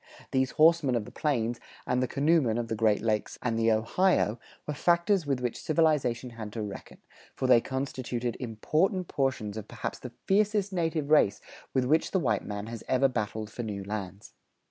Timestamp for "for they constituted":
7.35-8.35